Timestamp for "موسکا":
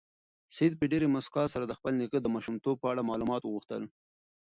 1.13-1.43